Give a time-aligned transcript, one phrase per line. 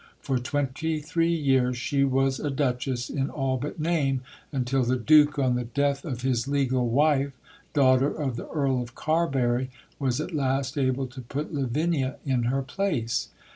[0.19, 5.37] For twenty three years she was a Duchess in all but name, until the Duke,
[5.37, 7.33] on the death of his legal wife,
[7.73, 9.69] daughter of the Earl of Carberry,
[9.99, 13.29] was at last able to put Lavinia in her place.